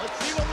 [0.00, 0.49] Let's see what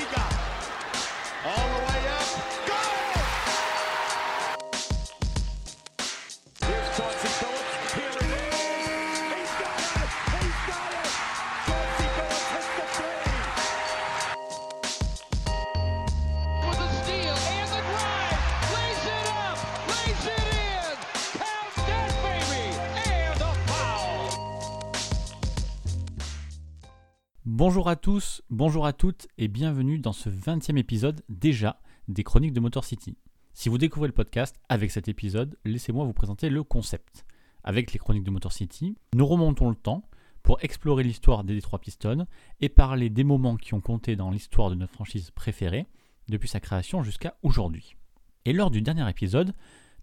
[27.88, 31.80] Bonjour à tous, bonjour à toutes et bienvenue dans ce 20e épisode déjà
[32.10, 33.16] des Chroniques de Motor City.
[33.54, 37.26] Si vous découvrez le podcast avec cet épisode, laissez-moi vous présenter le concept.
[37.64, 40.04] Avec les Chroniques de Motor City, nous remontons le temps
[40.44, 42.28] pour explorer l'histoire des Detroit Pistons
[42.60, 45.88] et parler des moments qui ont compté dans l'histoire de notre franchise préférée
[46.28, 47.96] depuis sa création jusqu'à aujourd'hui.
[48.44, 49.54] Et lors du dernier épisode,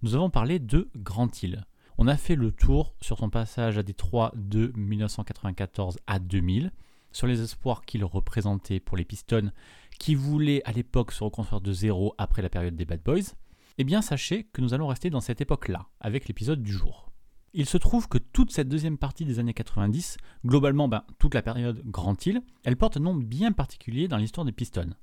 [0.01, 1.66] nous avons parlé de Grant Hill.
[1.98, 6.73] On a fait le tour sur son passage à Détroit de 1994 à 2000,
[7.15, 9.51] sur les espoirs qu'il représentait pour les Pistons
[9.98, 13.34] qui voulaient à l'époque se reconstruire de zéro après la période des Bad Boys,
[13.79, 17.12] eh bien sachez que nous allons rester dans cette époque-là, avec l'épisode du jour.
[17.52, 21.42] Il se trouve que toute cette deuxième partie des années 90, globalement ben, toute la
[21.42, 24.95] période Grand Hill, elle porte un nom bien particulier dans l'histoire des Pistons.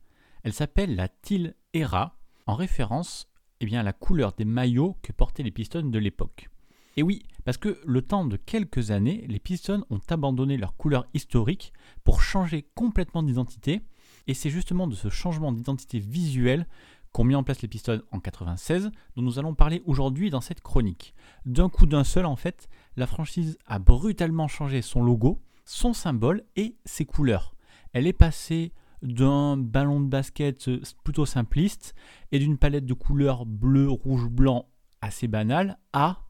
[0.43, 3.29] Elle s'appelle la Till Era, en référence
[3.61, 6.50] eh bien, à la couleur des maillots que portaient les Pistons de l'époque.
[6.97, 11.05] Et oui, parce que le temps de quelques années, les Pistons ont abandonné leur couleur
[11.13, 13.81] historique pour changer complètement d'identité,
[14.27, 16.67] et c'est justement de ce changement d'identité visuelle
[17.11, 20.61] qu'ont mis en place les Pistons en 96, dont nous allons parler aujourd'hui dans cette
[20.61, 21.13] chronique.
[21.45, 26.43] D'un coup d'un seul, en fait, la franchise a brutalement changé son logo, son symbole
[26.55, 27.55] et ses couleurs.
[27.93, 31.95] Elle est passée d'un ballon de basket euh, plutôt simpliste
[32.31, 34.67] et d'une palette de couleurs bleu, rouge, blanc
[35.01, 36.21] assez banale à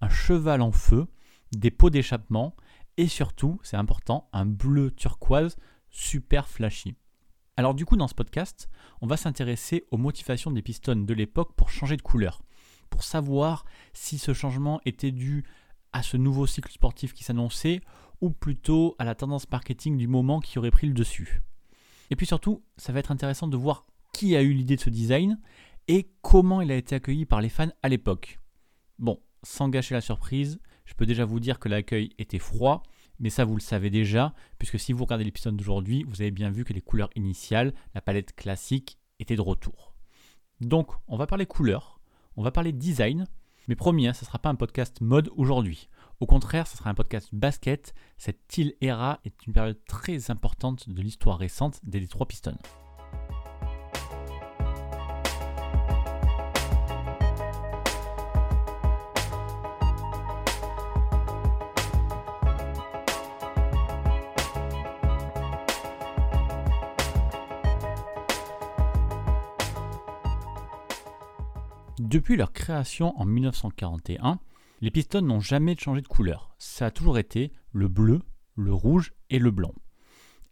[0.00, 1.06] un cheval en feu,
[1.52, 2.54] des pots d'échappement
[2.96, 5.56] et surtout, c'est important, un bleu turquoise
[5.90, 6.96] super flashy.
[7.56, 8.68] Alors du coup, dans ce podcast,
[9.00, 12.42] on va s'intéresser aux motivations des Pistons de l'époque pour changer de couleur,
[12.88, 15.44] pour savoir si ce changement était dû
[15.92, 17.80] à ce nouveau cycle sportif qui s'annonçait
[18.20, 21.42] ou plutôt à la tendance marketing du moment qui aurait pris le dessus.
[22.10, 24.90] Et puis surtout, ça va être intéressant de voir qui a eu l'idée de ce
[24.90, 25.38] design
[25.88, 28.38] et comment il a été accueilli par les fans à l'époque.
[28.98, 32.82] Bon, sans gâcher la surprise, je peux déjà vous dire que l'accueil était froid,
[33.18, 36.50] mais ça vous le savez déjà, puisque si vous regardez l'épisode d'aujourd'hui, vous avez bien
[36.50, 39.94] vu que les couleurs initiales, la palette classique, étaient de retour.
[40.60, 42.00] Donc, on va parler couleurs,
[42.36, 43.26] on va parler design,
[43.68, 45.88] mais promis, hein, ce ne sera pas un podcast mode aujourd'hui.
[46.18, 47.94] Au contraire, ce sera un podcast basket.
[48.18, 52.58] Cette Till Era est une période très importante de l'histoire récente des Detroit Pistons.
[72.10, 74.40] Depuis leur création en 1941,
[74.80, 76.52] les Pistons n'ont jamais changé de couleur.
[76.58, 78.20] Ça a toujours été le bleu,
[78.56, 79.72] le rouge et le blanc.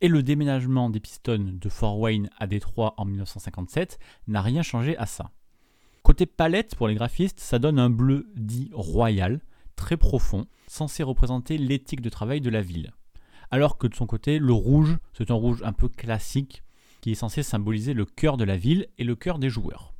[0.00, 3.98] Et le déménagement des Pistons de Fort Wayne à Détroit en 1957
[4.28, 5.32] n'a rien changé à ça.
[6.04, 9.40] Côté palette pour les graphistes, ça donne un bleu dit royal,
[9.74, 12.92] très profond, censé représenter l'éthique de travail de la ville.
[13.50, 16.62] Alors que de son côté, le rouge, c'est un rouge un peu classique
[17.00, 19.97] qui est censé symboliser le cœur de la ville et le cœur des joueurs.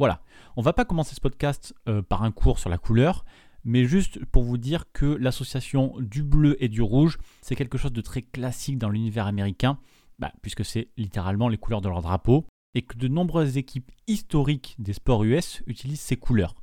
[0.00, 0.22] Voilà,
[0.56, 3.26] on va pas commencer ce podcast euh, par un cours sur la couleur,
[3.64, 7.92] mais juste pour vous dire que l'association du bleu et du rouge, c'est quelque chose
[7.92, 9.78] de très classique dans l'univers américain,
[10.18, 14.74] bah, puisque c'est littéralement les couleurs de leur drapeau, et que de nombreuses équipes historiques
[14.78, 16.54] des sports US utilisent ces couleurs,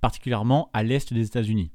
[0.00, 1.70] particulièrement à l'est des États-Unis.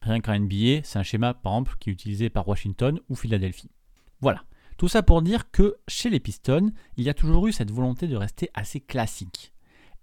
[0.00, 3.72] Rien qu'en NBA, c'est un schéma par exemple qui est utilisé par Washington ou Philadelphie.
[4.20, 4.44] Voilà,
[4.76, 8.06] tout ça pour dire que chez les Pistons, il y a toujours eu cette volonté
[8.06, 9.51] de rester assez classique.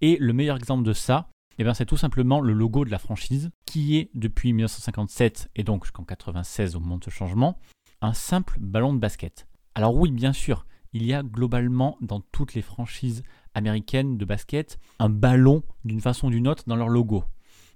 [0.01, 3.51] Et le meilleur exemple de ça, eh c'est tout simplement le logo de la franchise,
[3.65, 7.59] qui est depuis 1957 et donc jusqu'en 1996 au moment de ce changement,
[8.01, 9.45] un simple ballon de basket.
[9.75, 14.79] Alors oui, bien sûr, il y a globalement dans toutes les franchises américaines de basket
[14.99, 17.25] un ballon d'une façon ou d'une autre dans leur logo.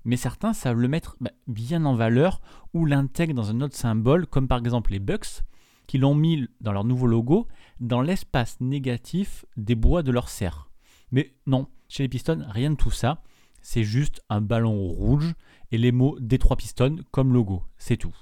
[0.06, 2.42] Mais certains savent le mettre bah, bien en valeur
[2.74, 5.44] ou l'intègrent dans un autre symbole, comme par exemple les Bucks,
[5.88, 7.48] qui l'ont mis dans leur nouveau logo
[7.82, 10.70] dans l'espace négatif des bois de leur serre.
[11.12, 13.22] Mais non, chez les Pistons, rien de tout ça.
[13.62, 15.36] C'est juste un ballon rouge
[15.72, 17.62] et les mots Détroit Pistons comme logo.
[17.78, 18.16] C'est tout.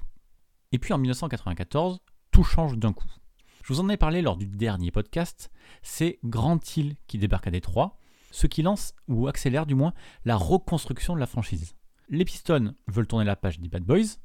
[0.72, 2.00] Et puis en 1994,
[2.32, 3.10] tout change d'un coup.
[3.64, 5.50] Je vous en ai parlé lors du dernier podcast.
[5.80, 7.96] C'est Grand Hill qui débarque à Détroit,
[8.30, 9.94] ce qui lance, ou accélère du moins,
[10.26, 11.74] la reconstruction de la franchise.
[12.10, 14.18] Les Pistons veulent tourner la page des Bad Boys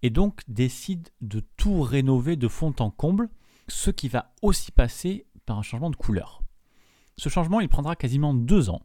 [0.00, 3.28] et donc décident de tout rénover de fond en comble,
[3.68, 6.42] ce qui va aussi passer par un changement de couleur.
[7.18, 8.80] Ce changement, il prendra quasiment deux ans.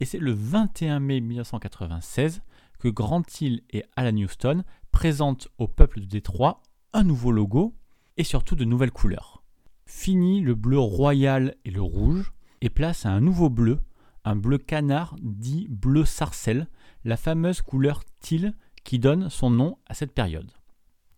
[0.00, 2.42] Et c'est le 21 mai 1996
[2.78, 6.62] que Grant Hill et Alan Houston présentent au peuple de Détroit
[6.92, 7.74] un nouveau logo
[8.16, 9.42] et surtout de nouvelles couleurs.
[9.86, 13.80] Fini le bleu royal et le rouge et place à un nouveau bleu,
[14.24, 16.68] un bleu canard dit bleu sarcelle,
[17.04, 18.54] la fameuse couleur teal
[18.84, 20.50] qui donne son nom à cette période.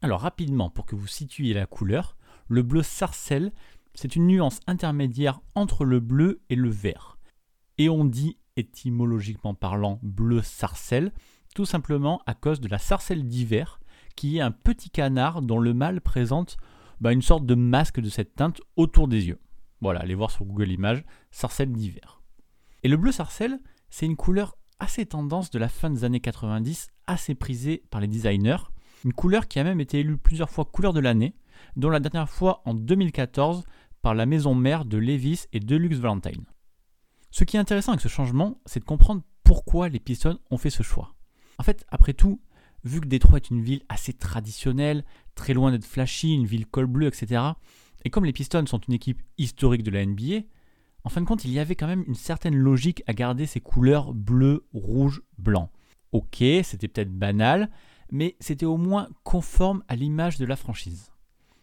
[0.03, 2.17] Alors rapidement, pour que vous situiez la couleur,
[2.49, 3.53] le bleu sarcelle,
[3.95, 7.19] c'est une nuance intermédiaire entre le bleu et le vert.
[7.79, 11.13] Et on dit étymologiquement parlant bleu sarcelle,
[11.55, 13.81] tout simplement à cause de la sarcelle d'hiver,
[14.15, 16.57] qui est un petit canard dont le mâle présente
[17.01, 19.41] bah, une sorte de masque de cette teinte autour des yeux.
[19.81, 22.23] Voilà, allez voir sur Google Images, sarcelle d'hiver.
[22.83, 23.61] Et le bleu sarcelle,
[23.91, 28.09] c'est une couleur assez tendance de la fin des années 90, assez prisée par les
[28.09, 28.57] designers,
[29.05, 31.35] une couleur qui a même été élue plusieurs fois couleur de l'année,
[31.77, 33.65] dont la dernière fois en 2014
[34.03, 36.45] par la maison mère de Levis et Deluxe Valentine.
[37.37, 40.71] Ce qui est intéressant avec ce changement, c'est de comprendre pourquoi les Pistons ont fait
[40.71, 41.15] ce choix.
[41.59, 42.41] En fait, après tout,
[42.83, 45.05] vu que Détroit est une ville assez traditionnelle,
[45.35, 47.43] très loin d'être flashy, une ville col bleu, etc.,
[48.07, 50.47] et comme les Pistons sont une équipe historique de la NBA,
[51.05, 53.61] en fin de compte, il y avait quand même une certaine logique à garder ces
[53.61, 55.71] couleurs bleu, rouge, blanc.
[56.13, 57.69] Ok, c'était peut-être banal,
[58.11, 61.13] mais c'était au moins conforme à l'image de la franchise.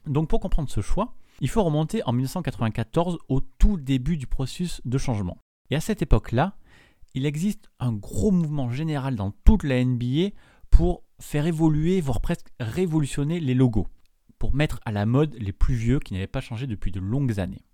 [0.05, 4.79] Donc pour comprendre ce choix, il faut remonter en 1994 au tout début du processus
[4.85, 5.39] de changement.
[5.73, 6.55] Et à cette époque-là,
[7.15, 10.29] il existe un gros mouvement général dans toute la NBA
[10.69, 13.87] pour faire évoluer, voire presque révolutionner les logos,
[14.37, 17.39] pour mettre à la mode les plus vieux qui n'avaient pas changé depuis de longues
[17.39, 17.65] années.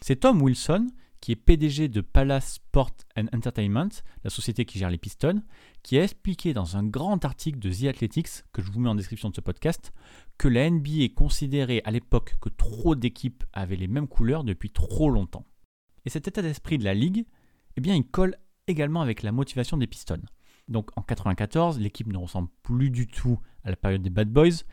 [0.00, 0.86] C'est Tom Wilson,
[1.20, 3.88] qui est PDG de Palace Sport and Entertainment,
[4.22, 5.42] la société qui gère les Pistons,
[5.82, 8.94] qui a expliqué dans un grand article de The Athletics, que je vous mets en
[8.94, 9.92] description de ce podcast,
[10.38, 15.10] que la NBA considérait à l'époque que trop d'équipes avaient les mêmes couleurs depuis trop
[15.10, 15.44] longtemps.
[16.04, 17.26] Et cet état d'esprit de la ligue,
[17.76, 20.22] eh bien, il colle également avec la motivation des Pistons.
[20.68, 24.64] Donc en 94, l'équipe ne ressemble plus du tout à la période des Bad Boys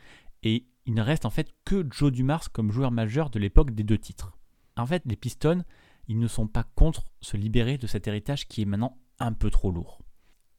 [0.44, 3.84] et il ne reste en fait que Joe Dumars comme joueur majeur de l'époque des
[3.84, 4.38] deux titres.
[4.78, 5.64] En fait, les Pistons,
[6.08, 9.50] ils ne sont pas contre se libérer de cet héritage qui est maintenant un peu
[9.50, 10.02] trop lourd.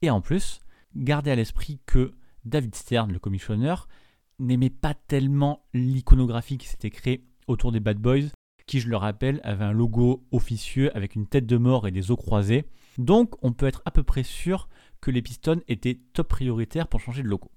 [0.02, 0.60] Et en plus,
[0.94, 2.14] gardez à l'esprit que
[2.44, 3.88] David Stern, le commissionneur,
[4.38, 8.28] n'aimait pas tellement l'iconographie qui s'était créée autour des Bad Boys,
[8.70, 12.12] qui, je le rappelle, avait un logo officieux avec une tête de mort et des
[12.12, 12.66] os croisés.
[12.98, 14.68] Donc, on peut être à peu près sûr
[15.00, 17.50] que les Pistons étaient top prioritaires pour changer de logo.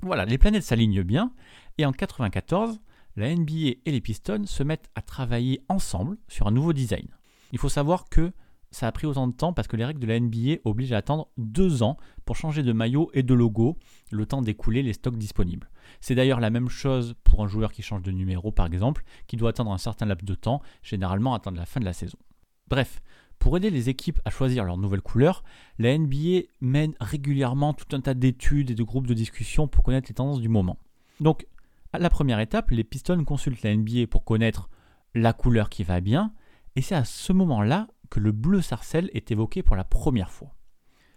[0.00, 1.30] Voilà, les planètes s'alignent bien,
[1.76, 2.80] et en 1994,
[3.16, 7.06] la NBA et les Pistons se mettent à travailler ensemble sur un nouveau design.
[7.52, 8.32] Il faut savoir que
[8.70, 10.98] ça a pris autant de temps parce que les règles de la NBA obligent à
[10.98, 13.78] attendre deux ans pour changer de maillot et de logo,
[14.10, 15.70] le temps d'écouler les stocks disponibles.
[16.00, 19.36] C'est d'ailleurs la même chose pour un joueur qui change de numéro par exemple, qui
[19.36, 22.18] doit attendre un certain laps de temps, généralement attendre la fin de la saison.
[22.68, 23.00] Bref,
[23.38, 25.44] pour aider les équipes à choisir leur nouvelle couleur,
[25.78, 30.08] la NBA mène régulièrement tout un tas d'études et de groupes de discussion pour connaître
[30.08, 30.78] les tendances du moment.
[31.20, 31.46] Donc,
[31.92, 34.68] à la première étape, les Pistons consultent la NBA pour connaître
[35.14, 36.32] la couleur qui va bien,
[36.74, 40.54] et c'est à ce moment-là que le bleu sarcelle est évoqué pour la première fois.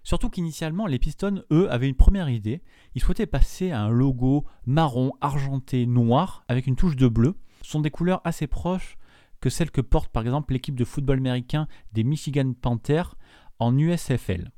[0.03, 2.63] Surtout qu'initialement, les Pistons, eux, avaient une première idée.
[2.95, 7.35] Ils souhaitaient passer à un logo marron, argenté, noir, avec une touche de bleu.
[7.61, 8.97] Ce sont des couleurs assez proches
[9.41, 13.15] que celles que porte par exemple l'équipe de football américain des Michigan Panthers
[13.59, 14.51] en USFL.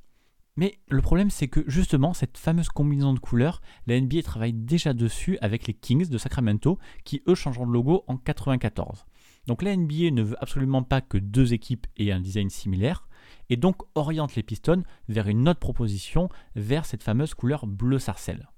[0.58, 4.94] Mais le problème, c'est que justement, cette fameuse combinaison de couleurs, la NBA travaille déjà
[4.94, 9.06] dessus avec les Kings de Sacramento, qui eux changeront de logo en 94.
[9.48, 13.08] Donc la NBA ne veut absolument pas que deux équipes aient un design similaire,
[13.50, 18.50] et donc oriente les Pistons vers une autre proposition, vers cette fameuse couleur bleu sarcelle.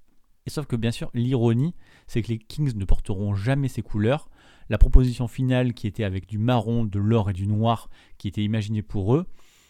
[0.46, 1.74] Et sauf que bien sûr, l'ironie,
[2.08, 4.30] c'est que les Kings ne porteront jamais ces couleurs.
[4.70, 8.44] La proposition finale, qui était avec du marron, de l'or et du noir, qui était
[8.44, 9.26] imaginée pour eux,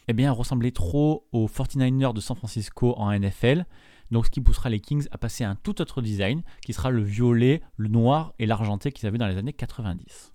[0.08, 3.66] eh bien, ressemblait trop aux 49ers de San Francisco en NFL.
[4.12, 6.90] Donc, ce qui poussera les Kings à passer à un tout autre design, qui sera
[6.90, 10.33] le violet, le noir et l'argenté qu'ils avaient dans les années 90.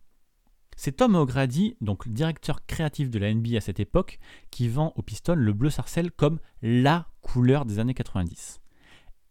[0.80, 4.20] C'est Tom O'Grady, donc le directeur créatif de la NBA à cette époque,
[4.52, 8.60] qui vend aux Pistons le bleu sarcelle comme LA couleur des années 90.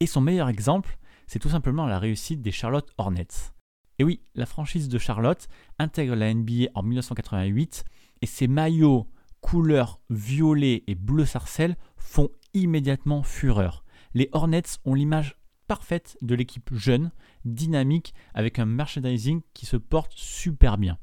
[0.02, 3.54] Et son meilleur exemple, c'est tout simplement la réussite des Charlotte Hornets.
[3.98, 5.48] Et oui, la franchise de Charlotte
[5.80, 7.86] intègre la NBA en 1988
[8.24, 9.08] et ses maillots
[9.40, 13.86] couleur violet et bleu sarcelle font immédiatement fureur.
[14.16, 15.38] Les Hornets ont l'image
[15.70, 17.10] parfaite de l'équipe jeune,
[17.46, 20.98] dynamique, avec un merchandising qui se porte super bien.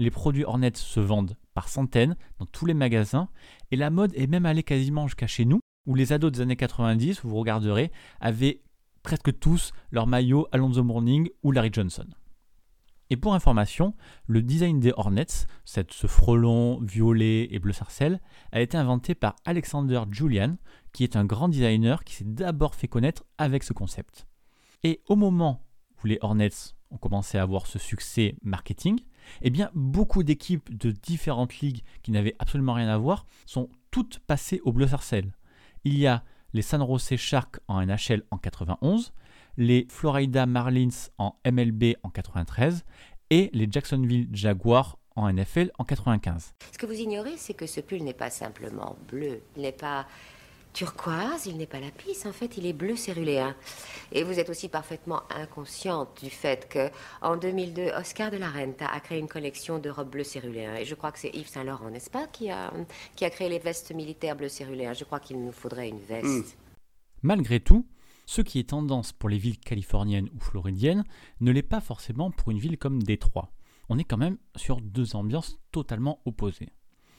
[0.00, 3.28] Les produits Hornets se vendent par centaines dans tous les magasins
[3.70, 6.56] et la mode est même allée quasiment jusqu'à chez nous où les ados des années
[6.56, 8.62] 90, vous regarderez, avaient
[9.02, 12.06] presque tous leur maillot Alonso Morning ou Larry Johnson.
[13.10, 13.92] Et pour information,
[14.26, 20.00] le design des Hornets, ce frelon violet et bleu sarcelle, a été inventé par Alexander
[20.10, 20.56] Julian,
[20.94, 24.26] qui est un grand designer qui s'est d'abord fait connaître avec ce concept.
[24.82, 25.66] Et au moment
[26.02, 28.98] où les Hornets ont commencé à avoir ce succès marketing,
[29.42, 34.18] eh bien beaucoup d'équipes de différentes ligues qui n'avaient absolument rien à voir sont toutes
[34.20, 35.32] passées au bleu sarcelle.
[35.84, 39.12] Il y a les San Jose Sharks en NHL en 91,
[39.56, 42.84] les Florida Marlins en MLB en 93
[43.30, 46.54] et les Jacksonville Jaguars en NFL en 95.
[46.72, 49.42] Ce que vous ignorez, c'est que ce pull n'est pas simplement bleu.
[49.56, 50.06] N'est pas
[50.72, 52.26] turquoise, il n'est pas lapis.
[52.26, 53.54] En fait, il est bleu céruléen.
[54.12, 56.90] Et vous êtes aussi parfaitement inconsciente du fait que,
[57.22, 60.76] en 2002, Oscar de la Renta a créé une collection de robes bleu céruléen.
[60.76, 62.72] Et je crois que c'est Yves Saint Laurent, n'est-ce pas, qui a,
[63.16, 64.94] qui a créé les vestes militaires bleu céruléen.
[64.94, 66.56] Je crois qu'il nous faudrait une veste.
[67.22, 67.86] Malgré tout,
[68.26, 71.04] ce qui est tendance pour les villes californiennes ou floridiennes
[71.40, 73.52] ne l'est pas forcément pour une ville comme Détroit.
[73.88, 76.70] On est quand même sur deux ambiances totalement opposées.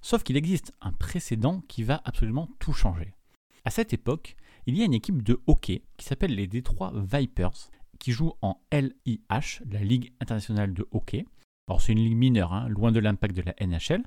[0.01, 3.13] Sauf qu'il existe un précédent qui va absolument tout changer.
[3.63, 7.69] À cette époque, il y a une équipe de hockey qui s'appelle les Détroit Vipers,
[7.99, 11.25] qui joue en LIH, la Ligue internationale de hockey.
[11.67, 14.03] Alors c'est une ligue mineure, hein, loin de l'impact de la NHL,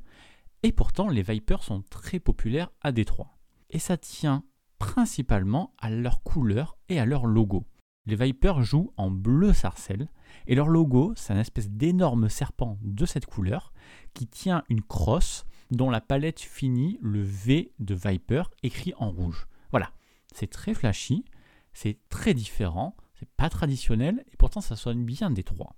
[0.64, 3.38] et pourtant les Vipers sont très populaires à Détroit.
[3.70, 4.42] Et ça tient
[4.80, 7.64] principalement à leur couleur et à leur logo.
[8.06, 10.08] Les Vipers jouent en bleu sarcelle,
[10.48, 13.72] et leur logo, c'est un espèce d'énorme serpent de cette couleur
[14.14, 19.46] qui tient une crosse dont la palette finit le V de Viper écrit en rouge.
[19.70, 19.90] Voilà,
[20.32, 21.24] c'est très flashy,
[21.72, 25.74] c'est très différent, c'est pas traditionnel et pourtant ça sonne bien détroit.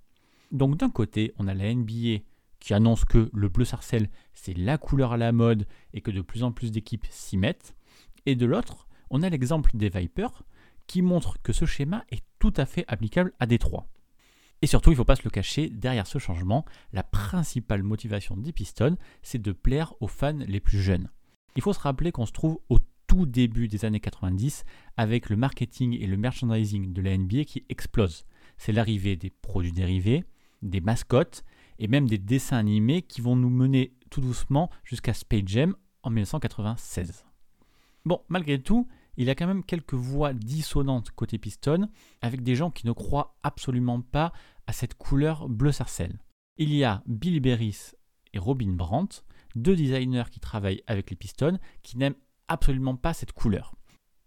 [0.51, 2.23] Donc d'un côté, on a la NBA
[2.59, 6.21] qui annonce que le bleu sarcelle c'est la couleur à la mode et que de
[6.21, 7.75] plus en plus d'équipes s'y mettent.
[8.25, 10.43] Et de l'autre, on a l'exemple des Vipers
[10.85, 13.87] qui montre que ce schéma est tout à fait applicable à Détroit.
[14.61, 18.35] Et surtout, il ne faut pas se le cacher, derrière ce changement, la principale motivation
[18.35, 21.09] des Pistons, c'est de plaire aux fans les plus jeunes.
[21.55, 24.65] Il faut se rappeler qu'on se trouve au tout début des années 90
[24.97, 28.25] avec le marketing et le merchandising de la NBA qui explose.
[28.57, 30.23] C'est l'arrivée des produits dérivés,
[30.61, 31.43] des mascottes
[31.79, 36.09] et même des dessins animés qui vont nous mener tout doucement jusqu'à Space Jam en
[36.09, 37.25] 1996.
[38.05, 38.87] Bon, malgré tout,
[39.17, 41.89] il a quand même quelques voix dissonantes côté Piston,
[42.21, 44.31] avec des gens qui ne croient absolument pas
[44.67, 46.19] à cette couleur bleu sarcelle.
[46.57, 47.91] Il y a Billy Berris
[48.33, 49.23] et Robin Brandt,
[49.55, 52.15] deux designers qui travaillent avec les Pistons, qui n'aiment
[52.47, 53.75] absolument pas cette couleur.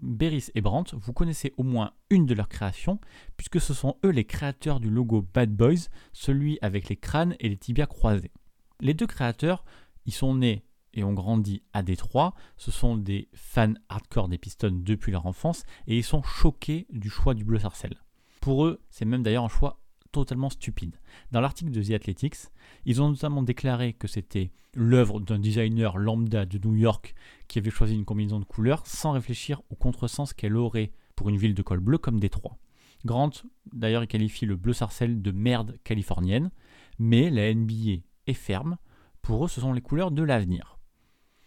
[0.02, 3.00] Berris et Brandt, vous connaissez au moins une de leurs créations,
[3.36, 7.48] puisque ce sont eux les créateurs du logo Bad Boys, celui avec les crânes et
[7.48, 8.32] les tibias croisés.
[8.80, 9.64] Les deux créateurs,
[10.06, 12.34] ils sont nés et ont grandi à Détroit.
[12.56, 17.10] Ce sont des fans hardcore des Pistons depuis leur enfance et ils sont choqués du
[17.10, 17.96] choix du bleu sarcelle.
[18.40, 19.80] Pour eux, c'est même d'ailleurs un choix
[20.12, 20.96] totalement stupide.
[21.30, 22.36] Dans l'article de The Athletics,
[22.84, 27.14] ils ont notamment déclaré que c'était l'œuvre d'un designer lambda de New York
[27.48, 31.36] qui avait choisi une combinaison de couleurs sans réfléchir au contresens qu'elle aurait pour une
[31.36, 32.56] ville de col bleu comme Détroit.
[33.04, 33.30] Grant,
[33.72, 36.50] d'ailleurs, il qualifie le bleu sarcelle de merde californienne,
[36.98, 38.76] mais la NBA est ferme.
[39.22, 40.79] Pour eux, ce sont les couleurs de l'avenir.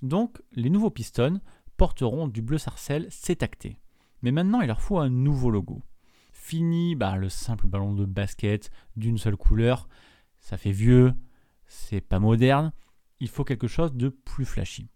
[0.03, 1.39] Donc, les nouveaux pistons
[1.77, 3.77] porteront du bleu sarcelle, c'est acté.
[4.21, 5.81] Mais maintenant, il leur faut un nouveau logo.
[6.33, 9.87] Fini bah, le simple ballon de basket d'une seule couleur,
[10.39, 11.13] ça fait vieux,
[11.67, 12.73] c'est pas moderne,
[13.21, 14.89] il faut quelque chose de plus flashy.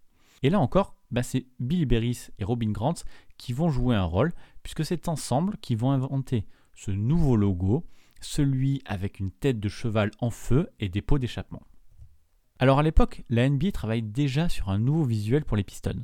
[0.43, 2.95] Et là encore, bah, c'est Billy Berris et Robin Grant
[3.37, 6.45] qui vont jouer un rôle, puisque c'est ensemble qu'ils vont inventer
[6.75, 7.85] ce nouveau logo,
[8.19, 11.63] celui avec une tête de cheval en feu et des pots d'échappement.
[12.59, 16.03] Alors à l'époque, la NBA travaille déjà sur un nouveau visuel pour les Pistons.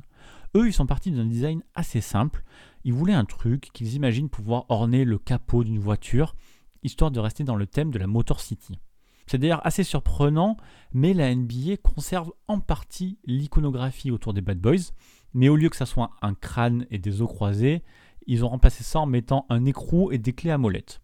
[0.56, 2.44] Eux, ils sont partis d'un design assez simple.
[2.84, 6.36] Ils voulaient un truc qu'ils imaginent pouvoir orner le capot d'une voiture,
[6.84, 8.78] histoire de rester dans le thème de la Motor City.
[9.26, 10.56] C'est d'ailleurs assez surprenant,
[10.92, 14.92] mais la NBA conserve en partie l'iconographie autour des Bad Boys,
[15.32, 17.82] mais au lieu que ça soit un crâne et des os croisés,
[18.26, 21.00] ils ont remplacé ça en mettant un écrou et des clés à molette.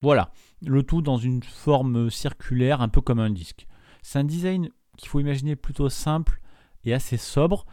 [0.00, 0.30] Voilà,
[0.62, 3.66] le tout dans une forme circulaire, un peu comme un disque.
[4.02, 6.40] C'est un design qu'il faut imaginer plutôt simple
[6.84, 7.66] et assez sobre.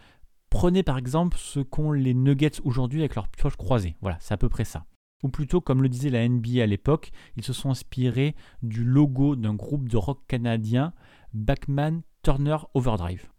[0.49, 3.95] Prenez par exemple ce qu'ont les Nuggets aujourd'hui avec leurs pioches croisées.
[4.01, 4.85] Voilà, c'est à peu près ça.
[5.23, 9.35] Ou plutôt, comme le disait la NBA à l'époque, ils se sont inspirés du logo
[9.35, 10.93] d'un groupe de rock canadien,
[11.33, 13.29] Backman Turner Overdrive.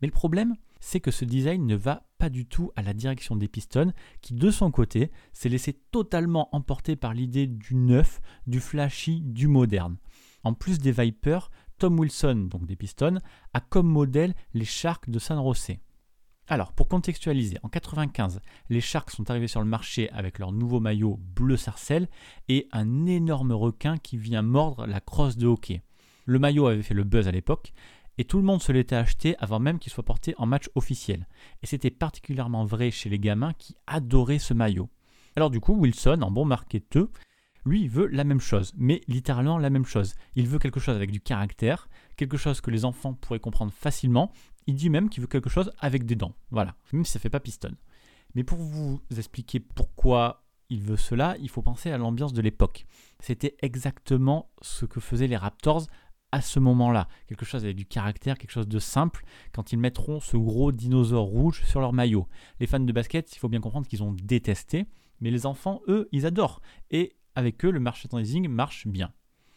[0.00, 3.36] Mais le problème, c'est que ce design ne va pas du tout à la direction
[3.36, 8.60] des Pistons, qui de son côté s'est laissé totalement emporter par l'idée du neuf, du
[8.60, 9.96] flashy, du moderne.
[10.44, 13.18] En plus des Vipers, Tom Wilson, donc des Pistons,
[13.52, 15.76] a comme modèle les Sharks de San Jose.
[16.48, 18.40] Alors, pour contextualiser, en 95,
[18.70, 22.08] les Sharks sont arrivés sur le marché avec leur nouveau maillot bleu sarcelle
[22.48, 25.82] et un énorme requin qui vient mordre la crosse de hockey.
[26.24, 27.72] Le maillot avait fait le buzz à l'époque
[28.18, 31.26] et tout le monde se l'était acheté avant même qu'il soit porté en match officiel.
[31.62, 34.88] Et c'était particulièrement vrai chez les gamins qui adoraient ce maillot.
[35.34, 37.08] Alors du coup, Wilson, en bon marketeur,
[37.66, 40.14] lui, veut la même chose, mais littéralement la même chose.
[40.34, 44.32] Il veut quelque chose avec du caractère, quelque chose que les enfants pourraient comprendre facilement.
[44.66, 46.34] Il dit même qu'il veut quelque chose avec des dents.
[46.50, 47.74] Voilà, même si ça fait pas piston.
[48.34, 52.86] Mais pour vous expliquer pourquoi il veut cela, il faut penser à l'ambiance de l'époque.
[53.20, 55.86] C'était exactement ce que faisaient les Raptors
[56.32, 57.08] à ce moment-là.
[57.28, 61.26] Quelque chose avec du caractère, quelque chose de simple, quand ils mettront ce gros dinosaure
[61.26, 62.26] rouge sur leur maillot.
[62.60, 64.86] Les fans de basket, il faut bien comprendre qu'ils ont détesté,
[65.20, 66.60] mais les enfants, eux, ils adorent.
[66.90, 69.12] Et avec eux, le merchandising marche bien.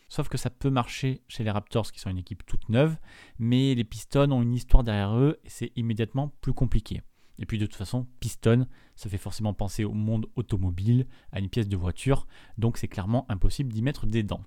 [0.10, 2.98] Sauf que ça peut marcher chez les Raptors, qui sont une équipe toute neuve,
[3.38, 7.02] mais les Pistons ont une histoire derrière eux et c'est immédiatement plus compliqué.
[7.38, 11.50] Et puis de toute façon, Piston, ça fait forcément penser au monde automobile, à une
[11.50, 14.44] pièce de voiture, donc c'est clairement impossible d'y mettre des dents.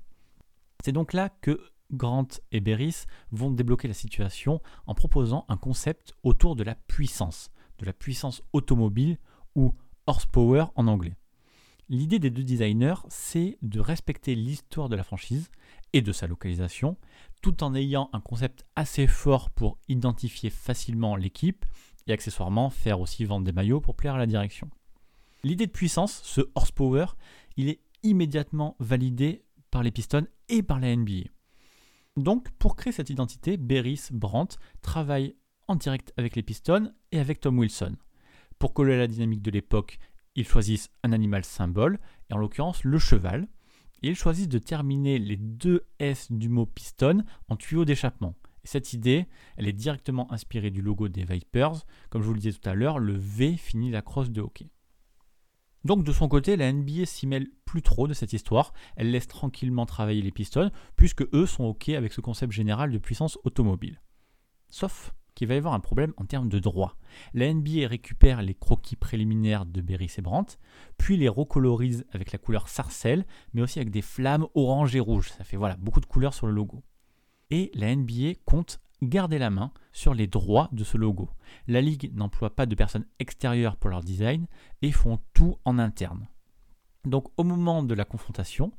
[0.85, 1.61] C'est donc là que
[1.93, 7.51] Grant et Beris vont débloquer la situation en proposant un concept autour de la puissance,
[7.79, 9.19] de la puissance automobile
[9.55, 9.75] ou
[10.07, 11.17] horsepower en anglais.
[11.93, 15.51] L'idée des deux designers, c'est de respecter l'histoire de la franchise
[15.93, 16.97] et de sa localisation,
[17.43, 21.67] tout en ayant un concept assez fort pour identifier facilement l'équipe
[22.07, 24.71] et accessoirement faire aussi vendre des maillots pour plaire à la direction.
[25.45, 27.09] L'idée de puissance, ce horsepower,
[27.59, 31.29] il est immédiatement validé par les Pistons et par la NBA.
[32.17, 35.37] Donc, pour créer cette identité, Beris Brandt travaille
[35.69, 37.97] en direct avec les Pistons et avec Tom Wilson.
[38.59, 39.99] Pour coller à la dynamique de l'époque,
[40.35, 41.99] ils choisissent un animal symbole,
[42.31, 43.49] et en l'occurrence le cheval,
[44.03, 48.35] ils choisissent de terminer les deux S du mot piston en tuyau d'échappement.
[48.65, 51.85] Et cette idée, elle est directement inspirée du logo des Vipers.
[52.11, 54.71] Comme je vous le disais tout à l'heure, le V finit la crosse de hockey.
[55.85, 58.73] Donc de son côté, la NBA s'y mêle plus trop de cette histoire.
[58.97, 62.99] Elle laisse tranquillement travailler les pistons, puisque eux sont OK avec ce concept général de
[62.99, 64.01] puissance automobile.
[64.69, 66.97] Sauf qu'il va y avoir un problème en termes de droit.
[67.35, 70.23] La NBA récupère les croquis préliminaires de Beris et
[70.99, 75.31] puis les recolorise avec la couleur sarcelle, mais aussi avec des flammes orange et rouge.
[75.31, 76.83] Ça fait voilà beaucoup de couleurs sur le logo.
[77.51, 81.29] Et la NBA compte garder la main sur les droits de ce logo.
[81.67, 84.47] La ligue n'emploie pas de personnes extérieures pour leur design
[84.81, 86.29] et font tout en interne.
[87.05, 88.73] Donc au moment de la confrontation,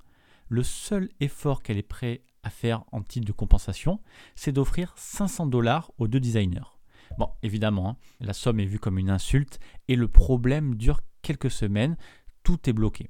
[0.48, 3.99] le seul effort qu'elle est prête faire en titre de compensation,
[4.36, 6.77] c'est d'offrir 500 dollars aux deux designers.
[7.17, 11.51] Bon, évidemment, hein, la somme est vue comme une insulte et le problème dure quelques
[11.51, 11.97] semaines,
[12.43, 13.10] tout est bloqué.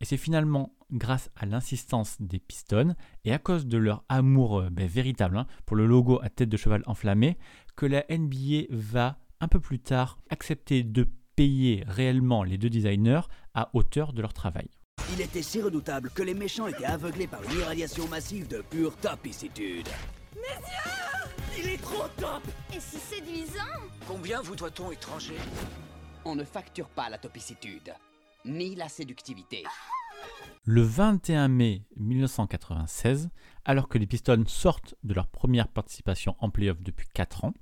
[0.00, 4.70] Et c'est finalement grâce à l'insistance des Pistons et à cause de leur amour euh,
[4.70, 7.36] ben, véritable hein, pour le logo à tête de cheval enflammé
[7.76, 13.20] que la NBA va un peu plus tard accepter de payer réellement les deux designers
[13.54, 14.68] à hauteur de leur travail.
[15.12, 18.94] Il était si redoutable que les méchants étaient aveuglés par une irradiation massive de pure
[18.96, 19.88] topicitude.
[21.58, 22.42] Il est trop top
[22.74, 23.58] Et si séduisant
[24.06, 25.36] Combien vous doit-on, étranger
[26.24, 27.92] On ne facture pas la topicitude,
[28.44, 29.64] ni la séductivité.
[30.64, 33.30] Le 21 mai 1996,
[33.64, 37.54] alors que les Pistons sortent de leur première participation en playoff depuis 4 ans,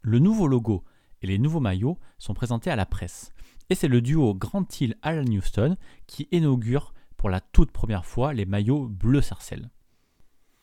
[0.00, 0.82] le nouveau logo
[1.20, 3.32] et les nouveaux maillots sont présentés à la presse.
[3.70, 5.76] Et c'est le duo Grant Hill Alan Houston
[6.06, 9.70] qui inaugure pour la toute première fois les maillots bleu sarcelle.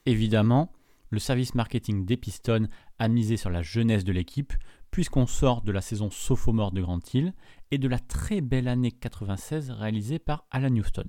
[0.05, 0.71] Évidemment,
[1.09, 2.67] le service marketing des Pistons
[2.99, 4.53] a misé sur la jeunesse de l'équipe,
[4.89, 7.33] puisqu'on sort de la saison sophomore de Grant Hill
[7.71, 11.07] et de la très belle année 96 réalisée par Alan Houston.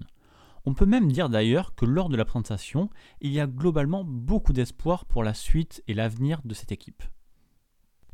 [0.66, 2.88] On peut même dire d'ailleurs que lors de la présentation,
[3.20, 7.02] il y a globalement beaucoup d'espoir pour la suite et l'avenir de cette équipe.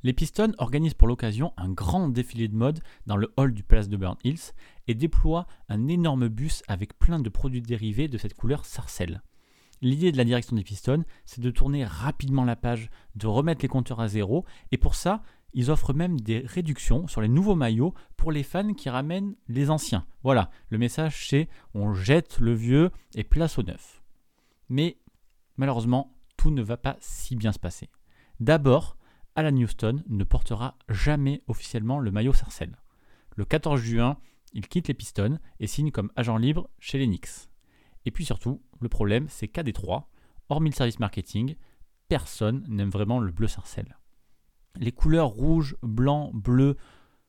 [0.02, 3.90] Les Pistons organisent pour l'occasion un grand défilé de mode dans le hall du Palace
[3.90, 4.54] de Burn Hills
[4.88, 9.22] et déploient un énorme bus avec plein de produits dérivés de cette couleur sarcelle.
[9.82, 13.68] L'idée de la direction des Pistons, c'est de tourner rapidement la page, de remettre les
[13.68, 17.94] compteurs à zéro, et pour ça, ils offrent même des réductions sur les nouveaux maillots
[18.16, 20.06] pour les fans qui ramènent les anciens.
[20.22, 24.02] Voilà, le message c'est on jette le vieux et place au neuf.
[24.68, 24.98] Mais
[25.56, 27.90] malheureusement, tout ne va pas si bien se passer.
[28.38, 28.96] D'abord,
[29.36, 32.76] Alan Houston ne portera jamais officiellement le maillot Sarcelle.
[33.36, 34.18] Le 14 juin,
[34.52, 37.48] il quitte les Pistons et signe comme agent libre chez les Knicks.
[38.04, 40.08] Et puis surtout, le problème, c'est qu'à Détroit,
[40.48, 41.54] hormis le service marketing,
[42.08, 43.96] personne n'aime vraiment le bleu sarcelle.
[44.76, 46.76] Les couleurs rouge, blanc, bleu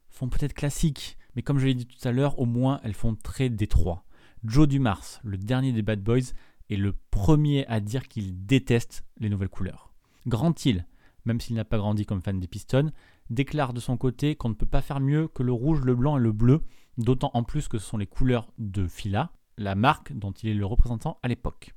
[0.09, 3.15] font peut-être classiques, mais comme je l'ai dit tout à l'heure, au moins elles font
[3.15, 4.03] très Détroit.
[4.43, 6.33] Joe Dumars, le dernier des Bad Boys,
[6.69, 9.93] est le premier à dire qu'il déteste les nouvelles couleurs.
[10.25, 10.85] Grant Hill,
[11.25, 12.91] même s'il n'a pas grandi comme fan des Pistons,
[13.29, 16.17] déclare de son côté qu'on ne peut pas faire mieux que le rouge, le blanc
[16.17, 16.61] et le bleu,
[16.97, 20.53] d'autant en plus que ce sont les couleurs de Fila, la marque dont il est
[20.53, 21.73] le représentant à l'époque.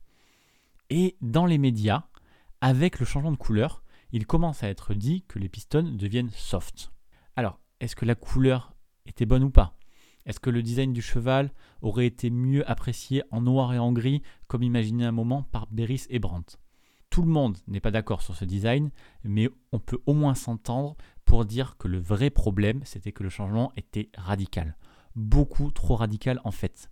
[0.90, 2.04] Et dans les médias,
[2.60, 6.92] avec le changement de couleur, il commence à être dit que les pistons deviennent soft.
[7.36, 8.74] Alors, est-ce que la couleur
[9.06, 9.76] était bonne ou pas?
[10.24, 11.52] Est-ce que le design du cheval
[11.82, 16.06] aurait été mieux apprécié en noir et en gris, comme imaginé un moment par Beris
[16.08, 16.58] et Brandt?
[17.14, 18.90] Tout le monde n'est pas d'accord sur ce design,
[19.22, 23.28] mais on peut au moins s'entendre pour dire que le vrai problème, c'était que le
[23.28, 24.76] changement était radical.
[25.14, 26.90] Beaucoup trop radical en fait.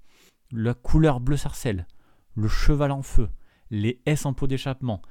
[0.52, 1.88] La couleur bleu sarcelle,
[2.37, 3.30] le cheval en feu,
[3.70, 5.02] les S en pot d'échappement.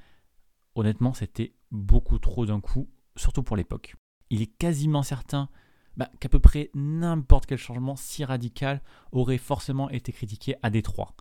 [0.75, 3.97] Honnêtement, c'était beaucoup trop d'un coup, surtout pour l'époque.
[4.29, 5.49] Il est quasiment certain
[5.97, 11.17] bah, qu'à peu près n'importe quel changement si radical aurait forcément été critiqué à Détroit.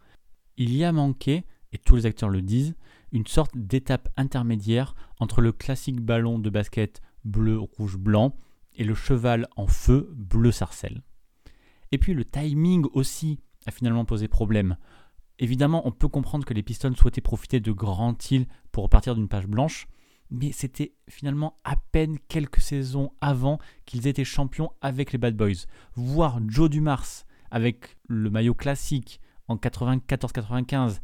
[0.58, 2.76] Il y a manqué, et tous les acteurs le disent,
[3.12, 8.34] une sorte d'étape intermédiaire entre le classique ballon de basket bleu, rouge, blanc
[8.74, 11.02] et le cheval en feu bleu sarcelle.
[11.92, 14.76] Et puis le timing aussi a finalement posé problème.
[15.38, 19.28] Évidemment, on peut comprendre que les Pistons souhaitaient profiter de Grand Hill pour repartir d'une
[19.28, 19.88] page blanche,
[20.30, 25.66] mais c'était finalement à peine quelques saisons avant qu'ils étaient champions avec les Bad Boys.
[25.94, 31.00] Voir Joe Dumars avec le maillot classique en 94-95,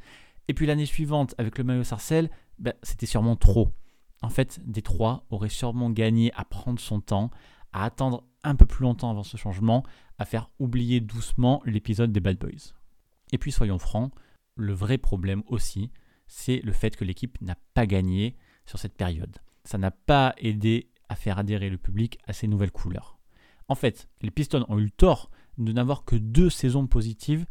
[0.48, 3.72] et puis l'année suivante avec le maillot Sarcelle, ben, c'était sûrement trop.
[4.22, 7.30] En fait, Détroit aurait sûrement gagné à prendre son temps,
[7.72, 9.82] à attendre un peu plus longtemps avant ce changement,
[10.18, 12.72] à faire oublier doucement l'épisode des Bad Boys.
[13.32, 14.12] Et puis soyons francs,
[14.54, 15.90] le vrai problème aussi,
[16.26, 19.38] c'est le fait que l'équipe n'a pas gagné sur cette période.
[19.64, 23.18] Ça n'a pas aidé à faire adhérer le public à ces nouvelles couleurs.
[23.68, 27.46] En fait, les Pistons ont eu tort de n'avoir que deux saisons positives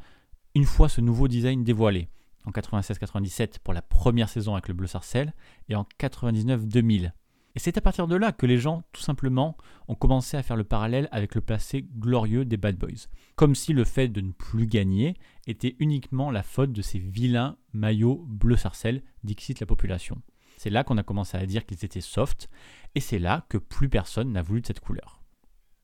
[0.55, 2.10] une fois ce nouveau design dévoilé.
[2.45, 5.34] En 96-97 pour la première saison avec le bleu sarcelle
[5.67, 7.12] et en 99-2000
[7.55, 9.55] et c'est à partir de là que les gens, tout simplement,
[9.88, 13.08] ont commencé à faire le parallèle avec le passé glorieux des Bad Boys.
[13.38, 15.15] Comme si le fait de ne plus gagner
[15.47, 20.21] était uniquement la faute de ces vilains maillots bleu sarcelle, dixit la population.
[20.58, 22.49] C'est là qu'on a commencé à dire qu'ils étaient soft,
[22.93, 25.21] et c'est là que plus personne n'a voulu de cette couleur.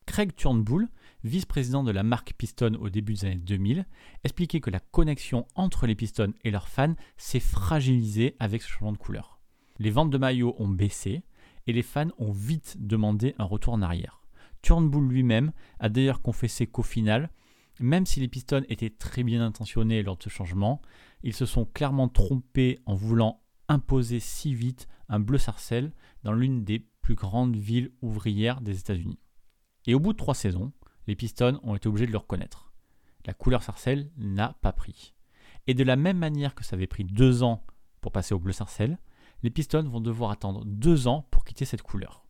[0.06, 0.90] Craig Turnbull,
[1.24, 3.86] vice-président de la marque Piston au début des années 2000,
[4.24, 8.94] expliquait que la connexion entre les Pistons et leurs fans s'est fragilisée avec ce changement
[8.94, 9.40] de couleur.
[9.80, 11.24] Les ventes de maillots ont baissé,
[11.68, 14.22] et les fans ont vite demandé un retour en arrière.
[14.62, 17.30] Turnbull lui-même a d'ailleurs confessé qu'au final,
[17.80, 20.82] même si les Pistons étaient très bien intentionnés lors de ce changement,
[21.24, 26.64] ils se sont clairement trompés en voulant imposer si vite un bleu sarcelle dans l'une
[26.64, 29.20] des plus grandes villes ouvrières des États-Unis.
[29.88, 30.72] Et au bout de trois saisons,
[31.12, 32.72] les Pistons ont été obligés de le reconnaître.
[33.26, 35.14] La couleur sarcelle n'a pas pris.
[35.68, 37.66] Et de la même manière que ça avait pris deux ans
[38.00, 38.98] pour passer au bleu sarcelle,
[39.44, 42.24] les Pistons vont devoir attendre deux ans pour quitter cette couleur.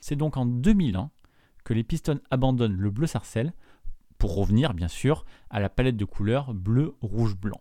[0.00, 1.10] C'est donc en 2001
[1.62, 3.52] que les Pistons abandonnent le bleu sarcelle
[4.16, 7.60] pour revenir bien sûr à la palette de couleurs bleu, rouge, blanc.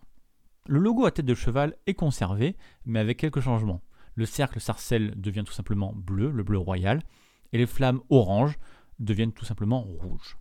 [0.68, 2.56] Le logo à tête de cheval est conservé,
[2.86, 3.82] mais avec quelques changements.
[4.16, 7.04] Le cercle sarcelle devient tout simplement bleu, le bleu royal,
[7.52, 8.58] et les flammes orange
[9.00, 10.38] deviennent tout simplement rouges.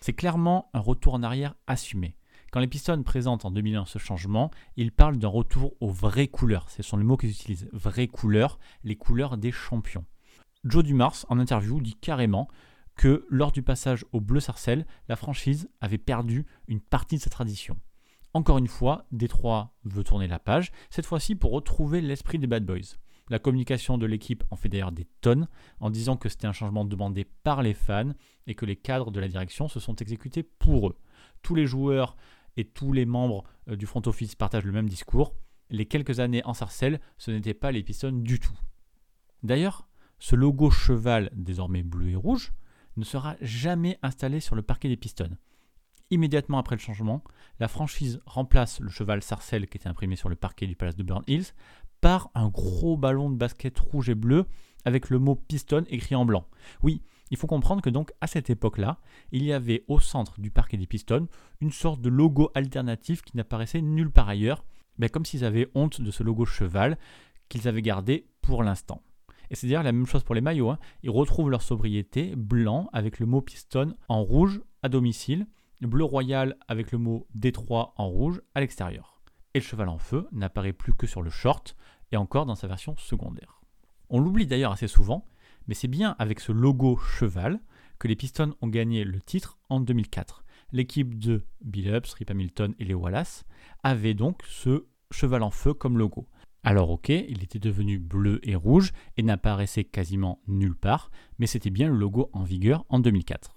[0.00, 2.16] C'est clairement un retour en arrière assumé.
[2.52, 6.68] Quand les Pistons présentent en 2001 ce changement, ils parlent d'un retour aux vraies couleurs.
[6.70, 7.68] Ce sont les mots qu'ils utilisent.
[7.72, 10.06] Vraies couleurs, les couleurs des champions.
[10.64, 12.48] Joe Dumars, en interview, dit carrément
[12.96, 17.30] que lors du passage au bleu sarcelle, la franchise avait perdu une partie de sa
[17.30, 17.78] tradition.
[18.32, 22.64] Encore une fois, Détroit veut tourner la page, cette fois-ci pour retrouver l'esprit des Bad
[22.64, 22.96] Boys.
[23.30, 26.84] La communication de l'équipe en fait d'ailleurs des tonnes en disant que c'était un changement
[26.84, 28.12] demandé par les fans
[28.46, 30.96] et que les cadres de la direction se sont exécutés pour eux.
[31.42, 32.16] Tous les joueurs
[32.56, 35.34] et tous les membres euh, du front office partagent le même discours.
[35.70, 38.58] Les quelques années en sarcelle, ce n'était pas les Pistons du tout.
[39.44, 39.88] D'ailleurs,
[40.18, 42.52] ce logo cheval, désormais bleu et rouge,
[42.96, 45.36] ne sera jamais installé sur le parquet des Pistons.
[46.12, 47.22] Immédiatement après le changement,
[47.60, 51.04] la franchise remplace le cheval sarcelle qui était imprimé sur le parquet du Palace de
[51.04, 51.52] Burn Hills
[52.00, 54.46] par un gros ballon de basket rouge et bleu
[54.84, 56.46] avec le mot piston écrit en blanc.
[56.82, 58.98] Oui, il faut comprendre que donc à cette époque-là,
[59.32, 61.28] il y avait au centre du parquet des Pistons
[61.60, 64.64] une sorte de logo alternatif qui n'apparaissait nulle part ailleurs,
[64.98, 66.98] mais comme s'ils avaient honte de ce logo cheval
[67.48, 69.02] qu'ils avaient gardé pour l'instant.
[69.50, 70.70] Et c'est d'ailleurs la même chose pour les maillots.
[70.70, 70.78] Hein.
[71.02, 75.46] Ils retrouvent leur sobriété blanc avec le mot piston en rouge à domicile,
[75.80, 79.19] bleu royal avec le mot Détroit en rouge à l'extérieur.
[79.54, 81.76] Et le cheval en feu n'apparaît plus que sur le short
[82.12, 83.60] et encore dans sa version secondaire.
[84.08, 85.26] On l'oublie d'ailleurs assez souvent,
[85.66, 87.60] mais c'est bien avec ce logo cheval
[87.98, 90.44] que les Pistons ont gagné le titre en 2004.
[90.72, 93.44] L'équipe de Bill Rip Hamilton et les Wallace
[93.82, 96.28] avait donc ce cheval en feu comme logo.
[96.62, 101.70] Alors ok, il était devenu bleu et rouge et n'apparaissait quasiment nulle part, mais c'était
[101.70, 103.56] bien le logo en vigueur en 2004.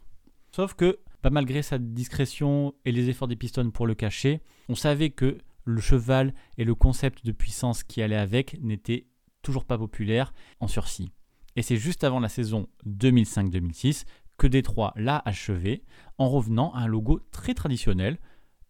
[0.51, 4.75] Sauf que, pas malgré sa discrétion et les efforts des Pistons pour le cacher, on
[4.75, 9.08] savait que le cheval et le concept de puissance qui allait avec n'étaient
[9.41, 11.12] toujours pas populaires en sursis.
[11.56, 14.06] Et c'est juste avant la saison 2005-2006
[14.38, 15.84] que Détroit l'a achevé
[16.17, 18.17] en revenant à un logo très traditionnel,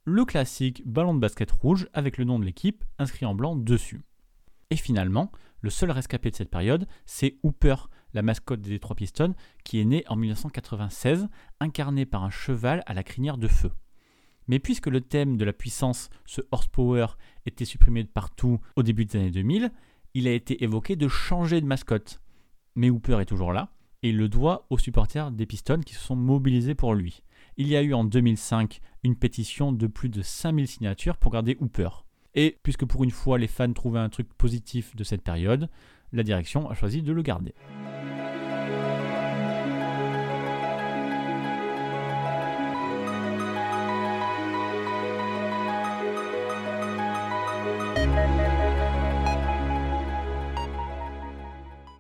[0.06, 4.02] le classique ballon de basket rouge avec le nom de l'équipe inscrit en blanc dessus.
[4.70, 7.76] Et finalement, le seul rescapé de cette période, c'est Hooper,
[8.14, 11.30] la mascotte des Détroit Pistons, qui est né en 1996,
[11.62, 13.72] incarné par un cheval à la crinière de feu.
[14.48, 17.08] Mais puisque le thème de la puissance, ce horsepower,
[17.46, 19.72] était supprimé de partout au début des années 2000,
[20.14, 22.22] il a été évoqué de changer de mascotte.
[22.76, 23.70] Mais Hooper est toujours là,
[24.02, 27.24] et il le doit aux supporters des Pistons qui se sont mobilisés pour lui.
[27.58, 31.58] Il y a eu en 2005 une pétition de plus de 5000 signatures pour garder
[31.60, 31.90] Hooper.
[32.36, 35.70] Et puisque pour une fois les fans trouvaient un truc positif de cette période,
[36.12, 37.54] la direction a choisi de le garder.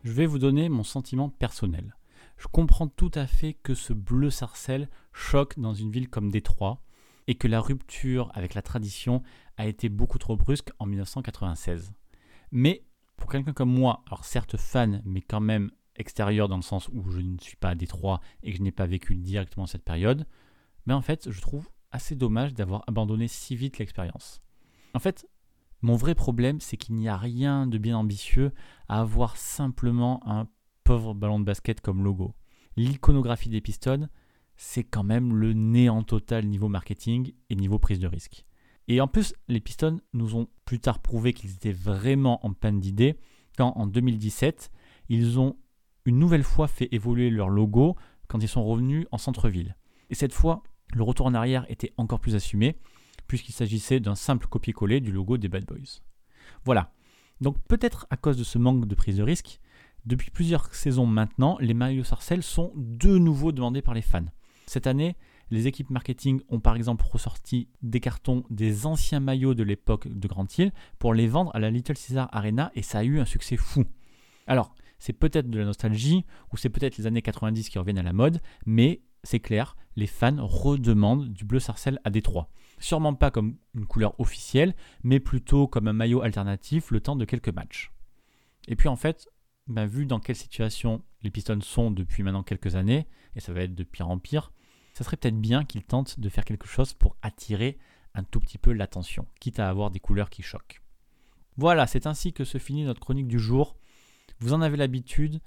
[0.03, 1.95] Je vais vous donner mon sentiment personnel.
[2.37, 6.83] Je comprends tout à fait que ce bleu sarcelle choque dans une ville comme Détroit
[7.27, 9.23] et que la rupture avec la tradition
[9.57, 11.93] a été beaucoup trop brusque en 1996.
[12.51, 12.83] Mais
[13.17, 17.09] pour quelqu'un comme moi, alors certes fan, mais quand même extérieur dans le sens où
[17.09, 20.27] je ne suis pas à Détroit et que je n'ai pas vécu directement cette période,
[20.85, 24.41] mais en fait je trouve assez dommage d'avoir abandonné si vite l'expérience.
[24.93, 25.27] En fait,
[25.83, 28.53] mon vrai problème, c'est qu'il n'y a rien de bien ambitieux
[28.87, 30.47] à avoir simplement un
[30.85, 32.35] pauvre ballon de basket comme logo.
[32.77, 34.07] L'iconographie des Pistons,
[34.55, 38.45] c'est quand même le néant total niveau marketing et niveau prise de risque.
[38.87, 42.79] Et en plus, les Pistons nous ont plus tard prouvé qu'ils étaient vraiment en panne
[42.79, 43.17] d'idées
[43.57, 44.71] quand en 2017,
[45.09, 45.57] ils ont
[46.05, 49.75] une nouvelle fois fait évoluer leur logo quand ils sont revenus en centre-ville.
[50.09, 52.77] Et cette fois, le retour en arrière était encore plus assumé
[53.33, 56.01] puisqu'il s'agissait d'un simple copier-coller du logo des Bad Boys.
[56.65, 56.93] Voilà.
[57.41, 59.59] Donc peut-être à cause de ce manque de prise de risque,
[60.05, 64.27] depuis plusieurs saisons maintenant, les maillots sarcelles sont de nouveau demandés par les fans.
[64.67, 65.15] Cette année,
[65.49, 70.27] les équipes marketing ont par exemple ressorti des cartons des anciens maillots de l'époque de
[70.27, 73.25] Grand Hill pour les vendre à la Little Caesar Arena et ça a eu un
[73.25, 73.83] succès fou.
[74.45, 78.03] Alors, c'est peut-être de la nostalgie ou c'est peut-être les années 90 qui reviennent à
[78.03, 82.47] la mode, mais c'est clair, les fans redemandent du bleu sarcelle à Détroit.
[82.83, 87.23] Sûrement pas comme une couleur officielle, mais plutôt comme un maillot alternatif le temps de
[87.23, 87.93] quelques matchs.
[88.67, 89.29] Et puis en fait,
[89.67, 93.61] ben, vu dans quelle situation les Pistons sont depuis maintenant quelques années, et ça va
[93.61, 94.51] être de pire en pire,
[94.93, 97.77] ça serait peut-être bien qu'ils tentent de faire quelque chose pour attirer
[98.15, 100.81] un tout petit peu l'attention, quitte à avoir des couleurs qui choquent.
[101.55, 103.77] Voilà, c'est ainsi que se finit notre chronique du jour.
[104.39, 105.39] Vous en avez l'habitude,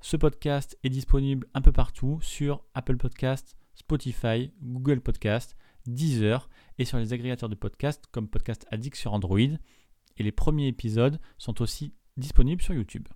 [0.00, 6.84] ce podcast est disponible un peu partout sur Apple Podcast, Spotify, Google Podcast, Deezer et
[6.84, 9.38] sur les agrégateurs de podcasts comme Podcast Addict sur Android.
[9.38, 13.08] Et les premiers épisodes sont aussi disponibles sur YouTube.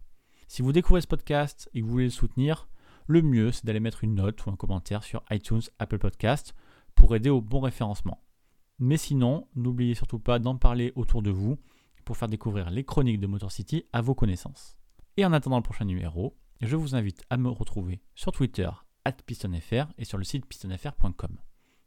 [0.48, 2.68] Si vous découvrez ce podcast et que vous voulez le soutenir,
[3.06, 6.54] le mieux c'est d'aller mettre une note ou un commentaire sur iTunes, Apple Podcast
[6.94, 8.24] pour aider au bon référencement.
[8.78, 11.58] Mais sinon, n'oubliez surtout pas d'en parler autour de vous
[12.04, 14.78] pour faire découvrir les chroniques de Motor City à vos connaissances.
[15.16, 18.70] Et en attendant le prochain numéro, je vous invite à me retrouver sur Twitter,
[19.04, 21.38] at pistonfr et sur le site pistonfr.com.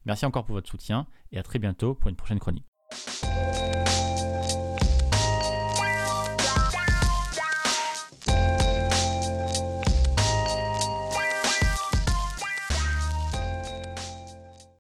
[0.06, 2.66] Merci encore pour votre soutien et à très bientôt pour une prochaine chronique.